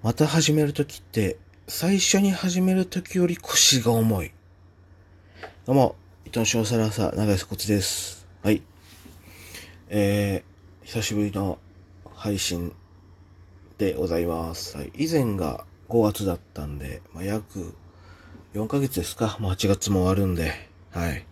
[0.00, 4.30] また始めるときって、最初に始めるときより腰が重い。
[5.66, 8.24] どうも、伊藤翔サラサ、長安こつです。
[8.44, 8.62] はい。
[9.88, 11.58] えー、久しぶりの
[12.14, 12.72] 配信
[13.78, 14.76] でございます。
[14.76, 14.92] はい。
[14.94, 17.74] 以前が5月だったんで、まあ、約
[18.54, 19.36] 4ヶ月ですか。
[19.40, 20.52] もう8月も終わるんで、
[20.92, 21.26] はい。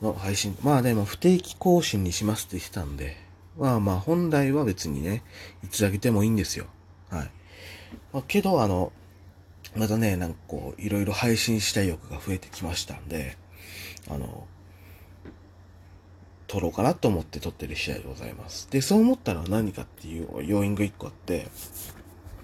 [0.00, 0.56] の配信。
[0.62, 3.18] まあでも不定期更新にしますって言ってたんで、
[3.58, 5.22] まあまあ本来は別にね、
[5.62, 6.64] いつあげてもいいんですよ。
[7.10, 7.30] はい。
[8.12, 8.92] まあ、けど、あの、
[9.76, 13.36] またね、なんかこう、いろいろ配信したい欲が増えてきましたんで、
[14.08, 14.46] あの、
[16.46, 18.68] 撮ろうかなと思って撮ってる次第でございます。
[18.70, 21.46] で、そう思ったのは何かっていう要因が一個あって、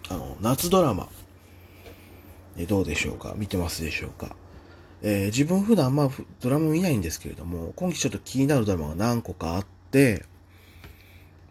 [0.09, 1.09] あの、夏ドラマ、
[2.57, 3.35] えどうでしょうか？
[3.37, 4.37] 見てますでしょうか？
[5.03, 10.25] えー自分普段まあふドラマ見ないんですけれども、今期ちょっと気になるドラマが何個かあって、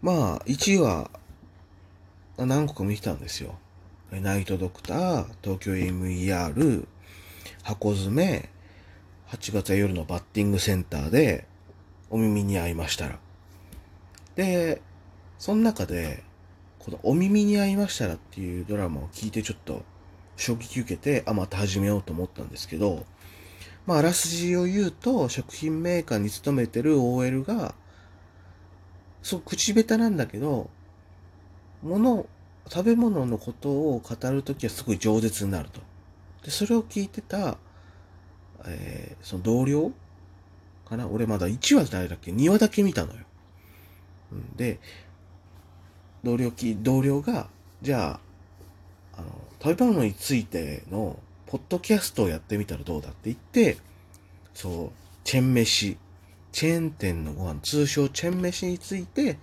[0.02, 1.10] まあ、1位は、
[2.38, 3.54] 何個か見てたんですよ。
[4.12, 6.86] ナイトドクター、東京 MER、
[7.62, 8.50] 箱詰め、
[9.28, 11.46] 8月夜のバッティングセンターで、
[12.10, 13.18] お耳に合いましたら。
[14.36, 14.82] で、
[15.38, 16.22] その中で、
[16.78, 19.82] このお耳に合いましたらっていうドラマを聞いてちょっと
[20.36, 23.06] 衝撃受けて、あ、また始めようと思ったんですけど、
[23.86, 27.74] まあ、あらすじを言うと、食品メーカーに勤めてる OL が、
[29.22, 30.70] そう、口下手なんだけど、
[31.82, 32.26] 物、
[32.68, 35.80] 食べ物のことを語るときはすごい饒舌になると。
[36.44, 37.58] で、それを聞いてた、
[38.64, 39.92] えーその同僚
[40.88, 41.06] かな？
[41.08, 43.20] 俺まだ1話誰だっけ ?2 話だけ見たのよ。
[44.56, 44.80] で、
[46.24, 47.48] 同僚き、同僚が、
[47.82, 48.20] じゃ
[49.14, 49.28] あ、あの、
[49.62, 53.78] 食べ物についての、ポッドキャストをやってみたらどうだって言って、
[54.54, 54.90] そう、
[55.22, 55.96] チェン飯、
[56.50, 59.38] チェーン店のご飯、通称チェン飯について、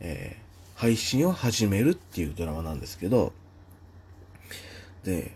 [0.00, 0.45] えー
[0.76, 3.32] 配信を始めるっていうドラマなんですけど、
[5.04, 5.34] で、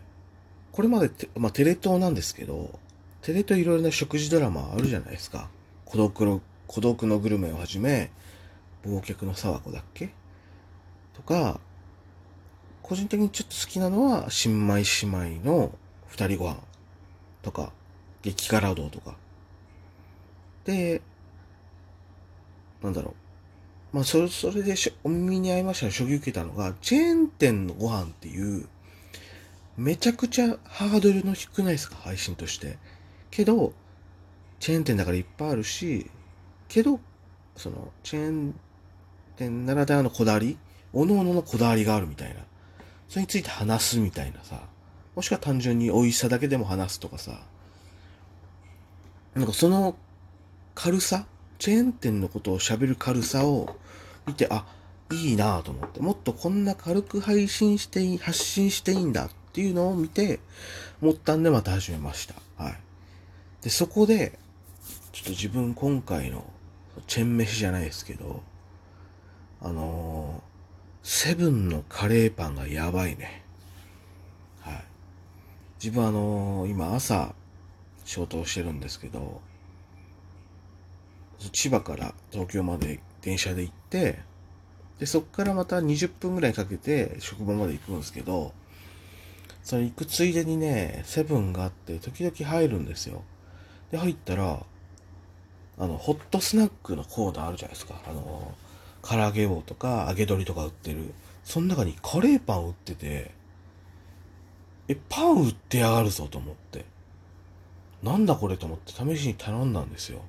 [0.71, 2.79] これまで、まあ、テレ東なんですけど、
[3.23, 5.49] テレ東いろいろな食事ドラマあるじゃないですか。
[5.87, 8.11] 孤独の、孤独のグルメをはじめ、
[8.85, 10.11] 忘却の沢子だっけ？
[11.15, 11.59] とか、
[12.83, 15.73] 個人的にちょっと好きなのは、新米姉妹の
[16.07, 16.59] 二人ご飯
[17.43, 17.73] とか、
[18.23, 19.17] 激辛道とか。
[20.65, 21.01] で、
[22.83, 23.15] なんだろう。
[23.93, 28.69] まあ、それ、それでしょお耳に合いましたら衝撃受けたのが、チェーン店のご飯っていう、
[29.77, 32.79] めちゃくちゃハードルの低くないですか配信として。
[33.31, 33.73] けど、
[34.61, 36.11] チェーン店だからいっぱいあるし、
[36.69, 37.01] けど、
[37.57, 38.55] その、チェーン
[39.37, 40.57] 店ならではのこだわり、
[40.93, 42.41] おのののこだわりがあるみたいな。
[43.09, 44.63] それについて話すみたいなさ。
[45.17, 47.41] もしくは単純に美味しさだけでも話すとかさ。
[49.35, 49.97] なんかその
[50.75, 51.27] 軽さ
[51.61, 53.77] チェーン店のことを喋る軽さを
[54.27, 54.65] 見て、あ、
[55.13, 60.41] いいなぁと思って、もっとこんな軽く配信していい、発信していいんだっていうのを見て、
[61.03, 62.35] 思ったんでまた始めました。
[62.57, 62.81] はい。
[63.61, 64.39] で、そこで、
[65.13, 66.47] ちょっと自分今回の、
[67.07, 68.43] チェン飯じゃないですけど、
[69.61, 70.51] あのー
[71.03, 73.43] セブンのカレーパンがやばいね。
[74.61, 74.85] はい。
[75.83, 77.35] 自分あのー今朝、
[78.07, 79.43] 仕事をしてるんですけど、
[81.49, 84.21] 千葉から東京まで電車で行って、
[84.99, 88.53] で、そっからまた20分ぐらいかけて職場まで行くんですけど、
[89.63, 93.23] それ行くついでにね、セブンがあって、時々入るんですよ。
[93.91, 94.65] で、入ったら、
[95.79, 98.01] あの、ホットスナックのコーナーあるじゃないですか。
[98.07, 98.55] あの、
[99.03, 101.15] 唐揚げ棒とか揚げ鶏とか売ってる。
[101.45, 103.31] その中にカレーパン売ってて、
[104.89, 106.85] え、パン売ってやがるぞと思って。
[108.03, 110.21] なんだこれと思って試しに頼んだんですよ。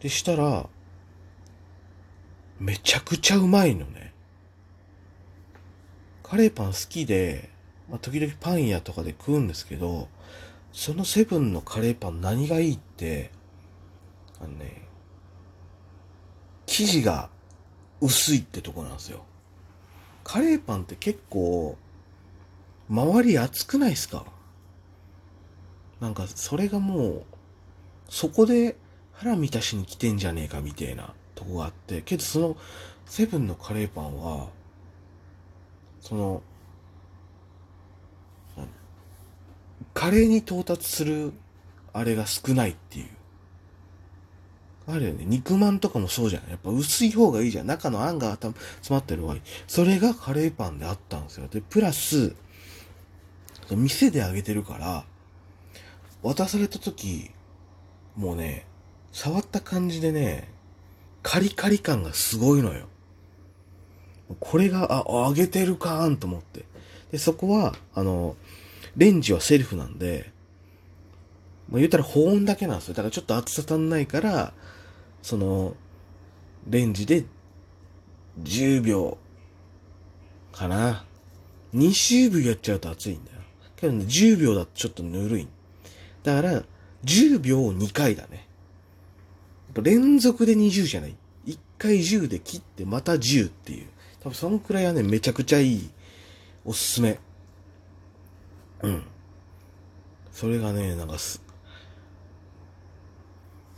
[0.00, 0.68] で、したら、
[2.58, 4.12] めちゃくちゃうまいのね。
[6.22, 7.50] カレーパン好きで、
[7.88, 10.08] まあ、時々パン屋とかで食うんですけど、
[10.72, 13.30] そのセブンのカレーパン何がいいって、
[14.40, 14.86] あのね、
[16.66, 17.30] 生地が
[18.00, 19.24] 薄いってとこなんですよ。
[20.22, 21.76] カレーパンって結構、
[22.88, 24.24] 周り熱くないですか？
[26.00, 27.24] なんか、それがもう、
[28.08, 28.76] そこで
[29.20, 32.56] 腹満たしに来てんじゃねえかみたいなとこがあって、けどその、
[33.04, 34.48] セブンのカレーパンは、
[36.00, 36.42] その、
[39.92, 41.34] カレーに到達する、
[41.92, 43.08] あれが少ないっていう。
[44.86, 45.24] あるよね。
[45.26, 46.48] 肉まんとかもそうじゃん。
[46.48, 47.66] やっぱ薄い方がいいじゃん。
[47.66, 48.54] 中のあんが詰
[48.88, 49.42] まってる方がいい。
[49.68, 51.46] それがカレーパンであったんですよ。
[51.48, 52.34] で、プラス、
[53.68, 55.04] 店であげてるから、
[56.22, 57.30] 渡された時、
[58.16, 58.66] もうね、
[59.12, 60.48] 触った感じでね、
[61.22, 62.86] カリカリ感がすごいのよ。
[64.38, 66.64] これが、あ、揚げてるかーんと思って。
[67.10, 68.36] で、そこは、あの、
[68.96, 70.30] レンジはセルフなんで、
[71.68, 72.94] まあ、言ったら保温だけなんですよ。
[72.94, 74.52] だからちょっと熱さ足んないから、
[75.22, 75.74] その、
[76.68, 77.24] レンジで
[78.42, 79.18] 10秒
[80.52, 81.04] かな。
[81.74, 83.38] 20秒やっちゃうと熱いんだよ。
[83.76, 85.48] けどね、10秒だとちょっとぬるい。
[86.22, 86.62] だから、
[87.04, 88.46] 10秒を2回だね。
[89.82, 93.86] 連続で20じゃない？1回10で切ってまた10っていう。
[94.20, 95.90] 多分そのくらいはね、めちゃくちゃいい。
[96.64, 97.18] おすすめ。
[98.82, 99.02] うん。
[100.32, 101.42] それがね、なんかす、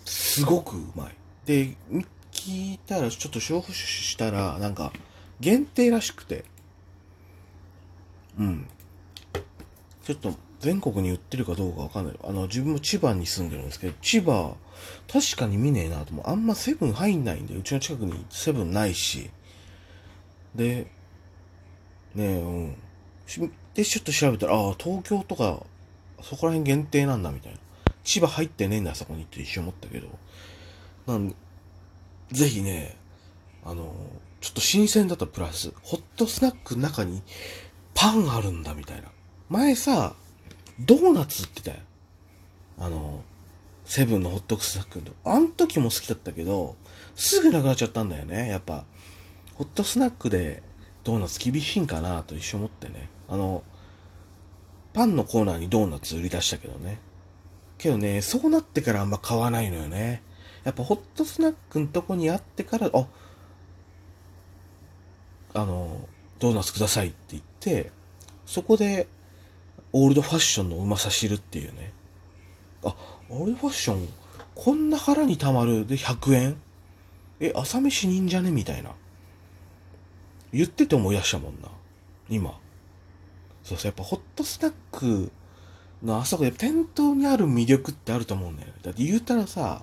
[0.04, 1.14] すごくうまい。
[1.44, 1.76] で、
[2.32, 4.92] 聞いたら、ちょっと消費したら、なんか、
[5.40, 6.44] 限定らしくて。
[8.38, 8.68] うん。
[10.04, 12.14] ちょっと、全国に売ってるかどうかわかんない。
[12.22, 14.54] あの、自分も千葉に住んでるんですけど、千葉、
[15.12, 16.24] 確かに見ねえなと思う。
[16.28, 19.28] あんまセブン入んないんで、うちの近くにセブンないし。
[20.54, 20.86] で、
[22.14, 22.76] ねえ、うん。
[23.74, 25.66] で、ちょっと調べたら、ああ、東京とか、
[26.22, 27.58] そこら辺限定なんだ、みたいな。
[28.04, 30.06] 千葉入ってねえんだ、そこにって一瞬思ったけど。
[31.08, 31.34] なんで
[32.30, 32.96] ぜひね、
[33.64, 33.94] あの、
[34.40, 37.22] ちょっと新鮮だったプラス、ホットスナックの中に
[37.94, 39.08] パンあるんだ、みたいな。
[39.48, 40.14] 前さ、
[40.84, 41.86] ドーナツって言ったよ。
[42.78, 43.22] あの、
[43.84, 45.12] セブンのホットスナックの。
[45.24, 46.76] あの時も好きだったけど、
[47.14, 48.84] すぐなくなっちゃったんだよね、やっぱ。
[49.54, 50.62] ホットスナックで
[51.04, 53.08] ドーナツ厳しいんかなと一瞬思ってね。
[53.28, 53.62] あの、
[54.92, 56.98] パンのコーナーにドーナツ売り出したけどね。
[57.78, 60.22] けどね、そうなってからあんま買わないのよね。
[60.64, 63.06] やっぱホットスナックのとこにあってから、あ、
[65.54, 66.08] あの、
[66.38, 67.90] ドーナツくださいって言って、
[68.46, 69.08] そこで、
[69.92, 71.92] オールドファッションのうまさ知るっていうね。
[72.84, 72.94] あ、
[73.28, 74.08] オールドファッション、
[74.54, 76.56] こんな腹にたまるで100円？
[77.40, 78.92] え、朝飯にんじゃねみたいな。
[80.52, 81.68] 言ってて思い出したもんな。
[82.28, 82.58] 今。
[83.64, 85.30] そうそう、やっぱホットスナック
[86.02, 88.74] のあそこで店頭にある魅力ってあると思うんだよね。
[88.82, 89.82] だって言うたらさ、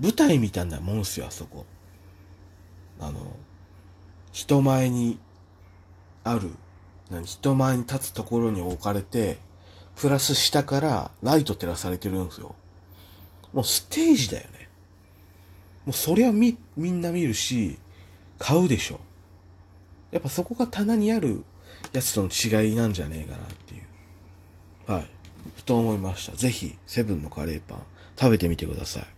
[0.00, 1.66] 舞台みたいなもんすよ、あそこ。
[3.00, 3.36] あの、
[4.32, 5.18] 人前に
[6.24, 6.50] ある、
[7.10, 9.38] 何、人前に立つところに置かれて、
[9.96, 12.54] プラス下からライト照らされてるんですよ。
[13.52, 14.68] もうステージだよね。
[15.86, 17.78] もうそりゃみ、みんな見るし、
[18.38, 19.00] 買うでしょ。
[20.10, 21.44] やっぱそこが棚にある
[21.92, 24.92] やつとの違いなんじゃねえかなっていう。
[24.92, 25.10] はい。
[25.56, 26.36] ふと思いました。
[26.36, 27.82] ぜひ、セブンのカレーパン
[28.18, 29.17] 食べてみてください。